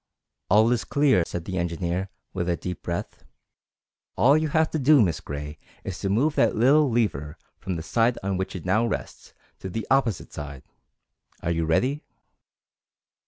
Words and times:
_""All 0.49 0.71
is 0.71 0.83
clear," 0.83 1.21
said 1.27 1.45
the 1.45 1.59
engineer, 1.59 2.09
with 2.33 2.49
a 2.49 2.57
deep 2.57 2.81
breath. 2.81 3.23
"All 4.15 4.35
you 4.35 4.47
have 4.47 4.71
to 4.71 4.79
do, 4.79 4.99
Miss 4.99 5.19
Gray, 5.19 5.59
is 5.83 5.99
to 5.99 6.09
move 6.09 6.33
that 6.33 6.55
little 6.55 6.89
lever 6.89 7.37
from 7.59 7.75
the 7.75 7.83
side 7.83 8.17
on 8.23 8.35
which 8.35 8.55
it 8.55 8.65
now 8.65 8.83
rests 8.87 9.35
to 9.59 9.69
the 9.69 9.85
opposite 9.91 10.33
side. 10.33 10.63
Are 11.43 11.51
you 11.51 11.65
ready?" 11.65 12.01